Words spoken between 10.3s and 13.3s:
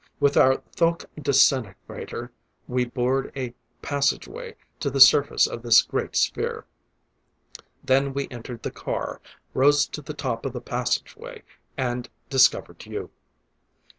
of the passageway, and discovered you.